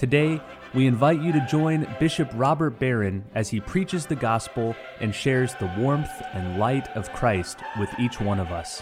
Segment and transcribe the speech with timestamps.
[0.00, 0.40] Today,
[0.74, 5.54] we invite you to join Bishop Robert Barron as he preaches the gospel and shares
[5.56, 8.80] the warmth and light of Christ with each one of us.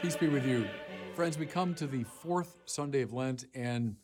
[0.00, 0.66] Peace be with you.
[1.14, 3.96] Friends, we come to the fourth Sunday of Lent and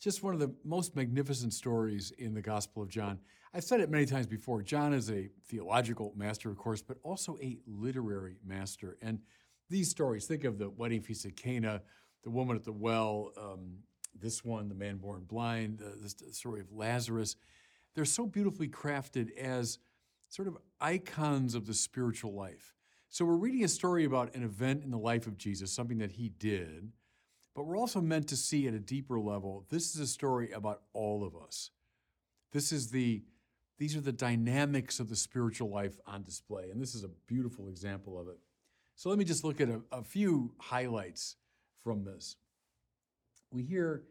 [0.00, 3.20] just one of the most magnificent stories in the Gospel of John.
[3.54, 4.62] I've said it many times before.
[4.62, 8.98] John is a theological master, of course, but also a literary master.
[9.00, 9.20] And
[9.70, 11.82] these stories, think of the wedding feast at Cana,
[12.24, 13.84] the woman at the well, um,
[14.20, 17.36] this one, the man born blind, the story of Lazarus,
[17.94, 19.78] they're so beautifully crafted as
[20.28, 22.74] sort of icons of the spiritual life.
[23.08, 26.12] So we're reading a story about an event in the life of Jesus, something that
[26.12, 26.92] he did,
[27.54, 30.82] but we're also meant to see at a deeper level, this is a story about
[30.92, 31.70] all of us.
[32.52, 33.22] This is the
[33.78, 37.68] these are the dynamics of the spiritual life on display, and this is a beautiful
[37.68, 38.36] example of it.
[38.96, 41.36] So let me just look at a, a few highlights
[41.84, 42.34] from this
[43.50, 44.04] we hear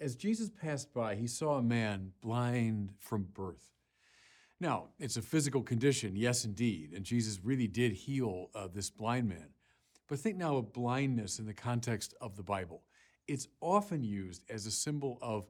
[0.00, 3.72] as Jesus passed by, he saw a man blind from birth.
[4.60, 9.28] Now, it's a physical condition, yes, indeed, and Jesus really did heal uh, this blind
[9.28, 9.50] man.
[10.08, 12.82] But think now of blindness in the context of the Bible.
[13.26, 15.46] It's often used as a symbol of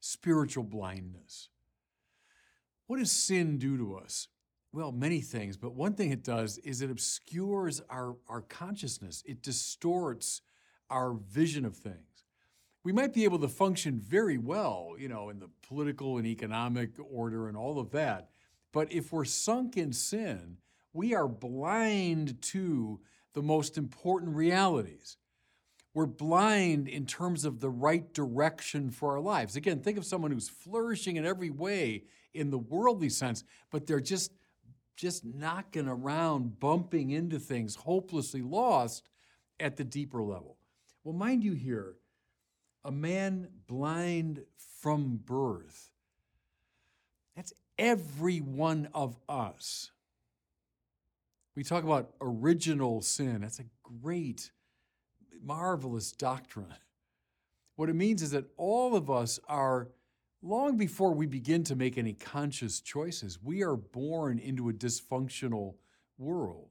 [0.00, 1.48] spiritual blindness.
[2.86, 4.28] What does sin do to us?
[4.72, 9.42] Well, many things, but one thing it does is it obscures our, our consciousness, it
[9.42, 10.42] distorts
[10.88, 12.09] our vision of things
[12.82, 16.90] we might be able to function very well, you know, in the political and economic
[16.98, 18.30] order and all of that.
[18.72, 20.58] But if we're sunk in sin,
[20.92, 23.00] we are blind to
[23.34, 25.16] the most important realities.
[25.92, 29.56] We're blind in terms of the right direction for our lives.
[29.56, 34.00] Again, think of someone who's flourishing in every way in the worldly sense, but they're
[34.00, 34.32] just
[34.96, 39.08] just knocking around, bumping into things, hopelessly lost
[39.58, 40.58] at the deeper level.
[41.02, 41.96] Well, mind you here,
[42.84, 44.44] a man blind
[44.80, 45.90] from birth.
[47.36, 49.90] That's every one of us.
[51.54, 53.40] We talk about original sin.
[53.42, 54.50] That's a great,
[55.42, 56.74] marvelous doctrine.
[57.76, 59.88] What it means is that all of us are,
[60.42, 65.74] long before we begin to make any conscious choices, we are born into a dysfunctional
[66.18, 66.68] world.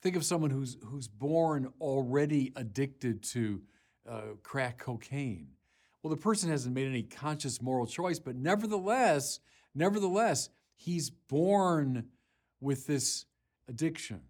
[0.00, 3.62] Think of someone who's, who's born already addicted to
[4.08, 5.48] uh, crack cocaine.
[6.02, 9.40] Well, the person hasn't made any conscious moral choice, but nevertheless,
[9.74, 12.06] nevertheless, he's born
[12.60, 13.26] with this
[13.68, 14.20] addiction.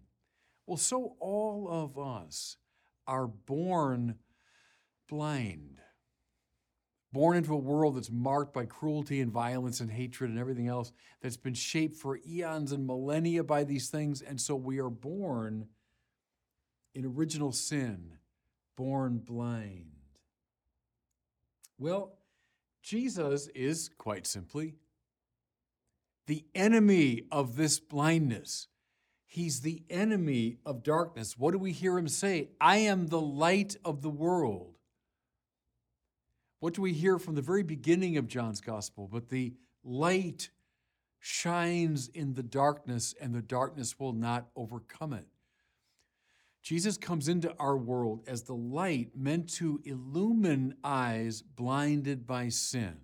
[0.67, 2.57] Well, so all of us
[3.07, 4.15] are born
[5.09, 5.81] blind,
[7.11, 10.91] born into a world that's marked by cruelty and violence and hatred and everything else
[11.21, 14.21] that's been shaped for eons and millennia by these things.
[14.21, 15.67] And so we are born
[16.93, 18.19] in original sin
[18.75, 19.91] born blind?
[21.77, 22.13] Well,
[22.81, 24.75] Jesus is quite simply
[26.27, 28.67] the enemy of this blindness.
[29.25, 31.37] He's the enemy of darkness.
[31.37, 32.49] What do we hear him say?
[32.61, 34.75] I am the light of the world.
[36.59, 39.09] What do we hear from the very beginning of John's gospel?
[39.11, 39.53] But the
[39.83, 40.49] light
[41.19, 45.25] shines in the darkness, and the darkness will not overcome it.
[46.63, 52.95] Jesus comes into our world as the light meant to illumine eyes blinded by sin.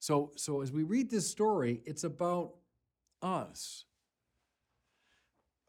[0.00, 2.52] So, so as we read this story, it's about
[3.22, 3.86] us.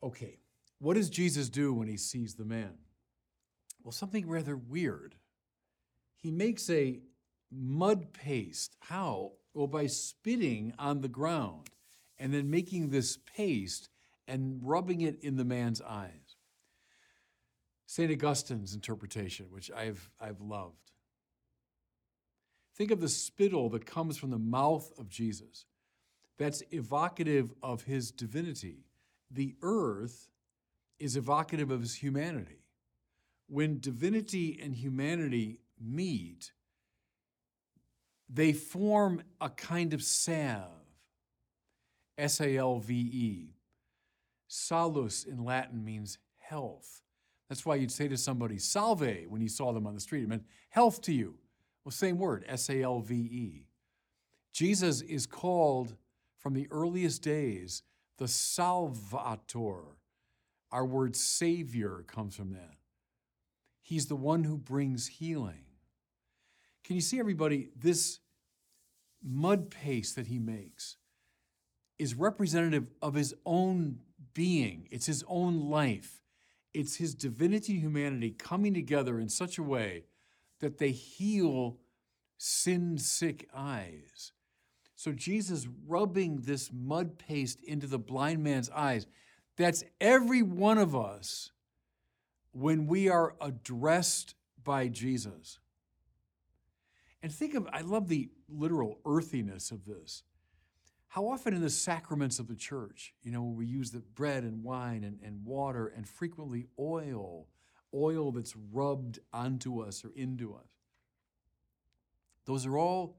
[0.03, 0.39] Okay,
[0.79, 2.73] what does Jesus do when he sees the man?
[3.81, 5.15] Well, something rather weird.
[6.17, 6.99] He makes a
[7.49, 8.75] mud paste.
[8.81, 9.31] How?
[9.53, 11.69] Well, by spitting on the ground
[12.17, 13.89] and then making this paste
[14.27, 16.28] and rubbing it in the man's eyes.
[17.89, 18.11] St.
[18.11, 20.91] Augustine's interpretation, which I've, I've loved.
[22.75, 25.65] Think of the spittle that comes from the mouth of Jesus.
[26.37, 28.85] That's evocative of his divinity.
[29.31, 30.29] The earth
[30.99, 32.61] is evocative of his humanity.
[33.47, 36.51] When divinity and humanity meet,
[38.29, 40.69] they form a kind of salve.
[42.19, 43.55] S A L V E.
[44.47, 47.01] Salus in Latin means health.
[47.49, 50.23] That's why you'd say to somebody, salve, when you saw them on the street.
[50.23, 51.35] It meant health to you.
[51.83, 53.65] Well, same word, S A L V E.
[54.53, 55.95] Jesus is called
[56.37, 57.83] from the earliest days,
[58.17, 59.97] the Salvator.
[60.71, 62.75] Our word Savior comes from that.
[63.81, 65.65] He's the one who brings healing.
[66.83, 68.19] Can you see, everybody, this
[69.23, 70.97] mud paste that he makes
[71.97, 73.99] is representative of his own
[74.33, 76.21] being, it's his own life.
[76.73, 80.05] It's his divinity and humanity coming together in such a way
[80.59, 81.77] that they heal
[82.37, 84.31] sin sick eyes.
[84.95, 89.07] So Jesus rubbing this mud paste into the blind man's eyes.
[89.55, 91.51] That's every one of us
[92.51, 95.59] when we are addressed by Jesus.
[97.21, 100.23] And think of, I love the literal earthiness of this.
[101.09, 104.63] How often in the sacraments of the church, you know, we use the bread and
[104.63, 107.47] wine and, and water and frequently oil,
[107.95, 110.67] oil that's rubbed onto us or into us.
[112.45, 113.17] Those are all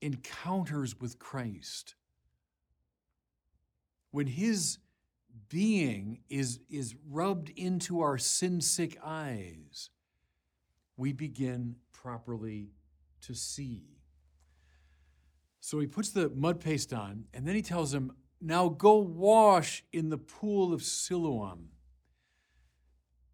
[0.00, 1.94] encounters with Christ.
[4.10, 4.78] When his
[5.48, 9.90] being is, is rubbed into our sin sick eyes,
[10.96, 12.72] we begin properly
[13.20, 14.01] to see.
[15.64, 18.10] So he puts the mud paste on, and then he tells him,
[18.40, 21.68] Now go wash in the pool of Siloam.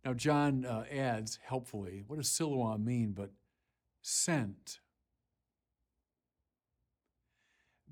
[0.04, 3.30] Now, John uh, adds helpfully, what does Siloam mean but
[4.02, 4.80] sent?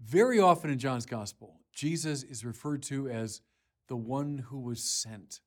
[0.05, 3.41] Very often in John's gospel, Jesus is referred to as
[3.89, 5.41] the one who was sent.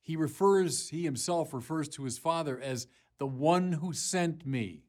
[0.00, 2.86] He refers, he himself refers to his Father as
[3.18, 4.85] the one who sent me.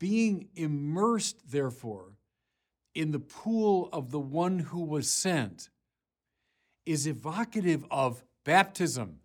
[0.00, 2.14] Being immersed, therefore,
[2.94, 5.68] in the pool of the one who was sent
[6.86, 9.20] is evocative of baptism.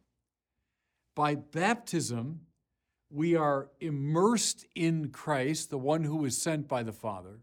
[1.16, 2.42] By baptism,
[3.10, 7.39] we are immersed in Christ, the one who was sent by the Father.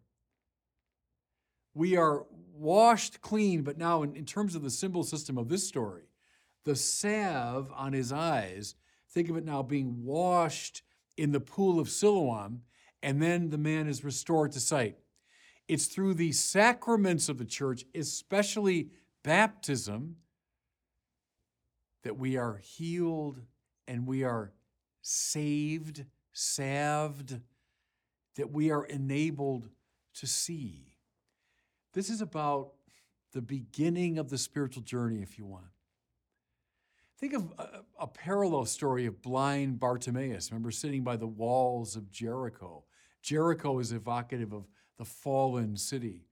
[1.75, 5.67] We are washed clean, but now, in, in, terms of the symbol system of this
[5.67, 6.03] story,
[6.65, 8.75] the salve on his eyes,
[9.09, 10.83] think of it now being washed
[11.17, 12.63] in the pool of Siloam,
[13.03, 14.97] and then the man is restored to sight.
[15.69, 18.91] It's through the sacraments of the church, especially
[19.23, 20.17] baptism,
[22.03, 23.41] that we are healed
[23.87, 24.53] and we are
[25.03, 27.39] saved, salved,
[28.37, 29.69] that we are enabled
[30.15, 30.97] to see.
[31.93, 32.73] This is about
[33.33, 35.67] the beginning of the spiritual journey, if you want.
[37.19, 40.51] Think of a, a, parallel story of blind Bartimaeus.
[40.51, 42.83] Remember sitting by the walls of Jericho.
[43.23, 44.67] Jericho is evocative of
[44.99, 46.27] the fallen city.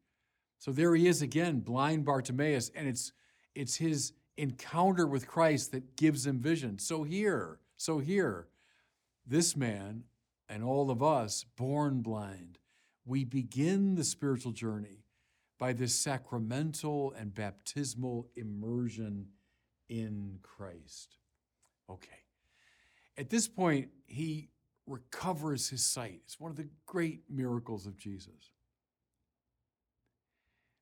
[0.58, 3.12] So there he is again, blind Bartimaeus, and it's
[3.54, 6.78] it's his encounter with Christ that gives him vision.
[6.78, 8.48] So here, so here,
[9.26, 10.04] this man
[10.48, 12.58] and all of us born blind,
[13.04, 15.04] we begin the spiritual journey
[15.58, 19.26] by this sacramental and baptismal immersion
[19.88, 21.19] in Christ.
[21.88, 22.08] Okay.
[23.19, 24.48] At this point, he
[24.86, 26.20] recovers his sight.
[26.24, 28.50] It's one of the great miracles of Jesus.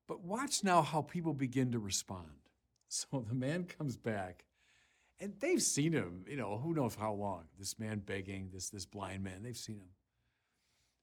[0.07, 2.25] But watch now how people begin to respond.
[2.91, 4.45] So the man comes back,
[5.19, 7.43] and they've seen him, you know, who knows how long.
[7.59, 9.91] This man begging, this, this blind man, they've seen him.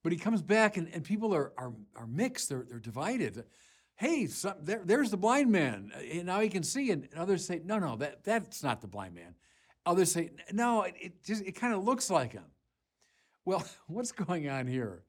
[0.02, 3.44] But he comes back, and, and people are, are, are mixed, they're, they're divided.
[3.94, 5.93] Hey, some, there, there's the blind man.
[6.10, 6.91] And uh, now he can see.
[6.91, 9.36] And others say, no, no, that, that's not the blind man.
[9.86, 12.44] Others say, no, it, it just it kind of looks like him.
[13.46, 15.05] Well, what's going on here?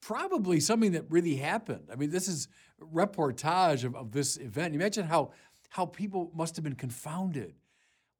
[0.00, 1.88] Probably something that really happened.
[1.92, 2.46] I mean, this is
[2.80, 4.76] reportage of, of this event.
[4.76, 5.32] Imagine how,
[5.70, 7.54] how people must have been confounded.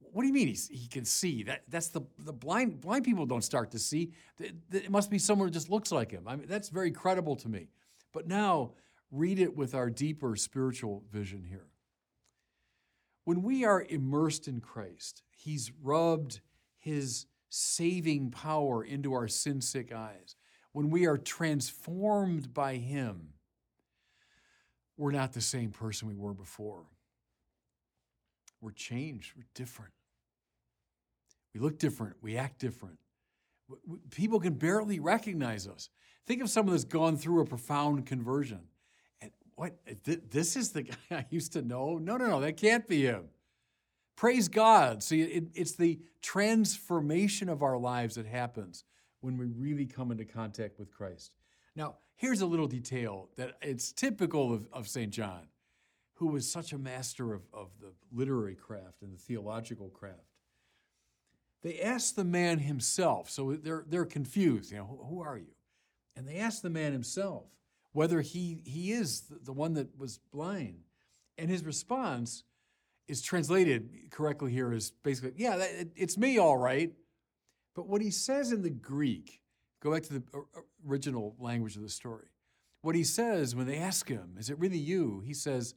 [0.00, 1.44] What do you mean He's, he can see?
[1.44, 4.10] That, that's the, the blind, blind people don't start to see.
[4.40, 6.24] It must be someone who just looks like him.
[6.26, 7.68] I mean, that's very credible to me.
[8.12, 8.72] But now,
[9.12, 11.66] read it with our deeper spiritual vision here.
[13.24, 16.40] When we are immersed in Christ, He's rubbed
[16.78, 20.36] His saving power into our sin sick eyes,
[20.72, 23.34] when we are transformed by Him,
[24.96, 26.84] we're not the same person we were before.
[28.60, 29.92] We're changed, we're different.
[31.54, 32.98] We look different, we act different.
[34.10, 35.88] People can barely recognize us.
[36.26, 38.60] Think of someone that's gone through a profound conversion.
[39.20, 39.74] And what,
[40.04, 41.98] this is the guy I used to know?
[41.98, 43.28] No, no, no, that can't be him.
[44.18, 45.00] Praise God.
[45.04, 48.82] See, it, it's the transformation of our lives that happens
[49.20, 51.30] when we really come into contact with Christ.
[51.76, 55.12] Now, here's a little detail that it's typical of, of St.
[55.12, 55.42] John,
[56.14, 60.34] who was such a master of, of the literary craft and the theological craft.
[61.62, 65.54] They asked the man himself, so they're, they're confused, you know, who, who are you?
[66.16, 67.44] And they asked the man himself
[67.92, 70.80] whether he, he is the one that was blind.
[71.38, 72.42] And his response
[73.08, 75.56] is translated correctly here as basically, yeah,
[75.96, 76.92] it's me, all right.
[77.74, 79.40] But what he says in the Greek,
[79.82, 80.22] go back to the
[80.86, 82.28] original language of the story.
[82.82, 85.22] What he says when they ask him, is it really you?
[85.24, 85.74] He says,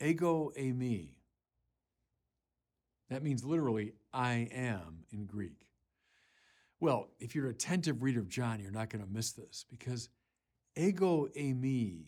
[0.00, 1.10] ego eimi.
[3.10, 5.66] That means literally, I am in Greek.
[6.78, 10.08] Well, if you're an attentive reader of John, you're not going to miss this because
[10.76, 12.04] ego eimi,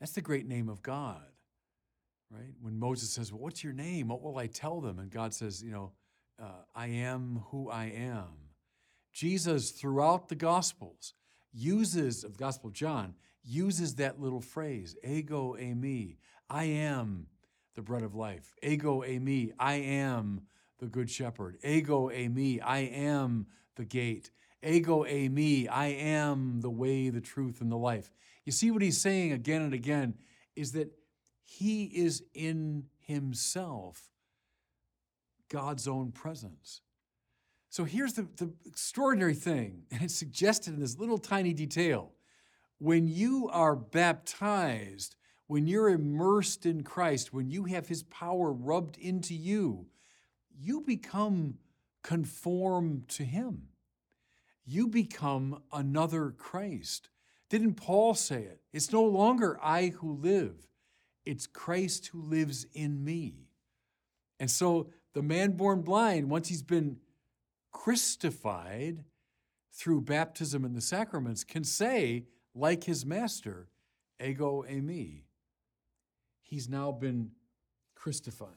[0.00, 1.22] that's the great name of God,
[2.30, 2.54] right?
[2.60, 4.08] When Moses says, well, What's your name?
[4.08, 4.98] What will I tell them?
[4.98, 5.92] And God says, You know,
[6.42, 8.50] uh, I am who I am.
[9.12, 11.14] Jesus, throughout the Gospels,
[11.52, 16.16] uses, of the Gospel of John, uses that little phrase, ego eimi,
[16.50, 17.28] I am
[17.74, 18.54] the bread of life.
[18.62, 20.42] Ego eimi, I am
[20.78, 21.56] the good shepherd.
[21.64, 24.30] Ego eimi, I am the gate.
[24.62, 28.10] Ego eimi, I am the way, the truth, and the life.
[28.44, 30.14] You see what he's saying again and again
[30.54, 30.92] is that
[31.46, 34.10] he is in himself
[35.48, 36.82] God's own presence.
[37.70, 42.12] So here's the, the extraordinary thing, and it's suggested in this little tiny detail.
[42.78, 45.14] When you are baptized,
[45.46, 49.86] when you're immersed in Christ, when you have his power rubbed into you,
[50.58, 51.58] you become
[52.02, 53.68] conformed to him.
[54.64, 57.08] You become another Christ.
[57.48, 58.60] Didn't Paul say it?
[58.72, 60.66] It's no longer I who live,
[61.26, 63.48] it's Christ who lives in me.
[64.38, 66.98] And so the man born blind, once he's been
[67.74, 69.04] Christified
[69.72, 73.68] through baptism and the sacraments, can say, like his master,
[74.24, 75.24] ego eimi.
[76.42, 77.32] He's now been
[77.98, 78.48] Christified.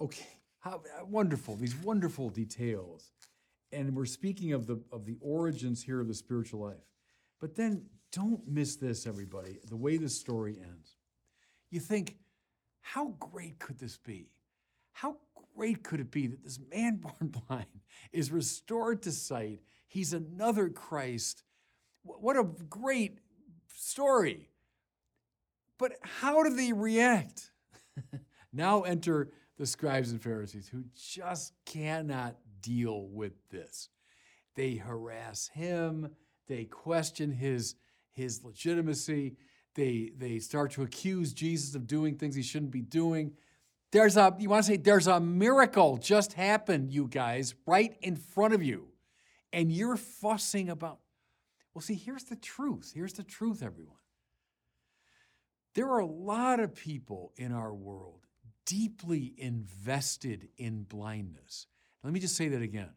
[0.00, 0.28] Okay,
[0.60, 3.10] how uh, wonderful, these wonderful details.
[3.72, 6.84] And we're speaking of the, of the origins here of the spiritual life.
[7.40, 10.95] But then don't miss this, everybody, the way this story ends.
[11.76, 12.16] You think,
[12.80, 14.30] how great could this be?
[14.94, 15.18] How
[15.54, 17.66] great could it be that this man born blind
[18.14, 19.60] is restored to sight?
[19.86, 21.42] He's another Christ.
[22.02, 23.18] What a great
[23.74, 24.48] story.
[25.76, 27.50] But how do they react?
[28.54, 29.28] now enter
[29.58, 33.90] the scribes and Pharisees who just cannot deal with this.
[34.54, 36.08] They harass him,
[36.48, 37.74] they question his,
[38.12, 39.36] his legitimacy,
[39.76, 43.32] they, they start to accuse Jesus of doing things he shouldn't be doing.
[43.92, 48.16] There's a, you want to say, there's a miracle just happened, you guys, right in
[48.16, 48.88] front of you.
[49.52, 50.98] And you're fussing about.
[51.72, 52.92] Well, see, here's the truth.
[52.94, 53.96] Here's the truth, everyone.
[55.74, 58.26] There are a lot of people in our world
[58.64, 61.66] deeply invested in blindness.
[62.02, 62.90] Let me just say that again.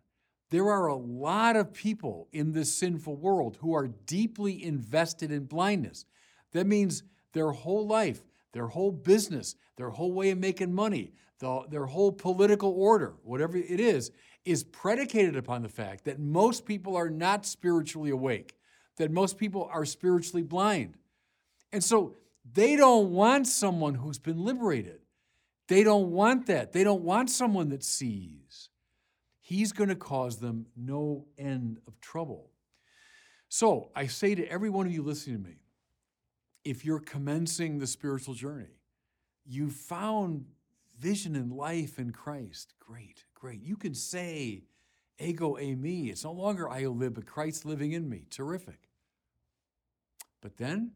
[0.50, 5.46] There are a lot of people in this sinful world who are deeply invested in
[5.46, 6.06] blindness.
[6.54, 7.04] That means
[7.34, 12.12] their whole life their whole business, their whole way of making money, the, their whole
[12.12, 14.12] political order, whatever it is,
[14.46, 18.56] is predicated upon the fact that most people are not spiritually awake,
[18.98, 20.96] that most people are spiritually blind.
[21.72, 22.16] And so
[22.52, 25.00] they don't want someone who's been liberated.
[25.68, 26.74] They don't want that.
[26.74, 28.70] They don't want someone that sees.
[29.40, 32.50] He's going to cause them no end of trouble.
[33.50, 35.56] So I say to every one of you listening to me,
[36.70, 38.78] if you're commencing the spiritual journey,
[39.44, 40.46] you found
[41.00, 42.76] vision and life in Christ.
[42.80, 43.64] Great, great.
[43.64, 44.66] You can say,
[45.18, 48.26] ego eimi." It's no longer I live, but Christ living in me.
[48.30, 48.88] Terrific.
[50.42, 50.92] But then,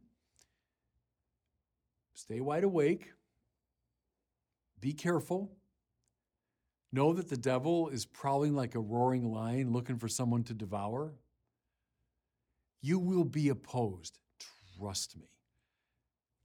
[2.14, 3.12] stay wide awake.
[4.80, 5.58] Be careful.
[6.92, 11.16] Know that the devil is prowling like a roaring lion looking for someone to devour.
[12.80, 14.20] You will be opposed.
[14.78, 15.30] Trust me.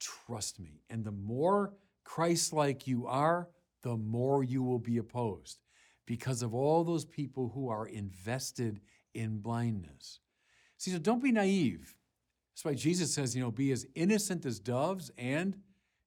[0.00, 0.82] Trust me.
[0.90, 1.74] And the more
[2.04, 3.48] Christ like you are,
[3.82, 5.58] the more you will be opposed
[6.06, 8.80] because of all those people who are invested
[9.14, 10.20] in blindness.
[10.78, 11.94] See, so don't be naive.
[12.52, 15.56] That's why Jesus says, you know, be as innocent as doves and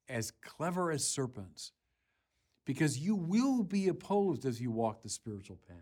[0.09, 1.71] as clever as serpents,
[2.65, 5.77] because you will be opposed as you walk the spiritual path.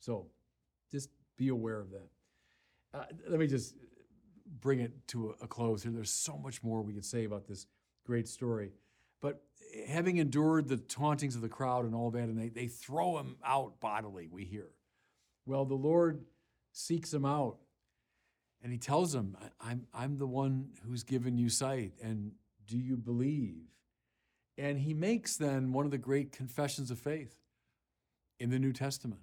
[0.00, 0.26] So
[0.90, 2.08] just be aware of that.
[2.92, 3.74] Uh, let me just
[4.60, 5.92] bring it to a close here.
[5.92, 7.66] There's so much more we could say about this
[8.04, 8.72] great story.
[9.20, 9.42] But
[9.88, 13.36] having endured the tauntings of the crowd and all that, and they, they throw him
[13.44, 14.68] out bodily, we hear.
[15.44, 16.24] Well, the Lord
[16.72, 17.56] seeks him out
[18.62, 22.32] and he tells him, I'm, I'm the one who's given you sight, and
[22.66, 23.62] do you believe?
[24.58, 27.38] And he makes then one of the great confessions of faith
[28.40, 29.20] in the New Testament.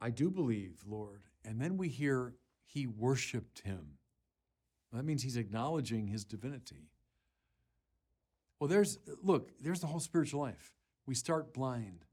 [0.00, 2.34] I do believe, Lord, And then we hear
[2.66, 3.98] he worshiped him.
[4.92, 6.88] That means he's acknowledging his divinity.
[8.58, 10.72] Well, there's, look, there's the whole spiritual life.
[11.06, 12.04] We start blind.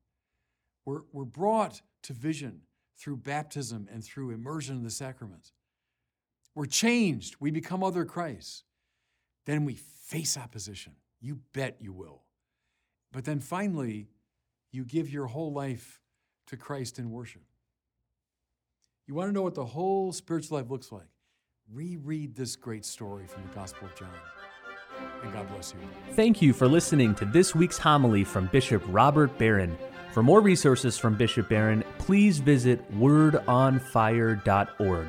[0.86, 2.62] We're, we're brought to vision
[2.98, 5.54] through baptism and through immersion in the sacraments.
[6.56, 7.38] We're changed.
[7.40, 8.64] We become other Christ.
[9.46, 10.94] Then we face opposition.
[11.22, 12.24] You bet you will.
[13.12, 14.10] But then finally,
[14.72, 16.02] you give your whole life
[16.48, 17.44] to Christ in worship.
[19.06, 21.10] You want to know what the whole spiritual life looks like?
[21.72, 24.08] Reread this great story from the Gospel of John.
[25.24, 25.80] And God bless you.
[26.16, 29.78] Thank you for listening to this week's homily from Bishop Robert Barron.
[30.14, 35.08] For more resources from Bishop Barron, please visit wordonfire.org.